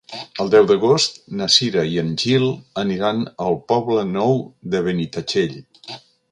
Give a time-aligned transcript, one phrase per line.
[0.43, 2.47] El deu d'agost na Cira i en Gil
[2.85, 4.43] aniran al Poble Nou
[4.75, 5.59] de Benitatxell.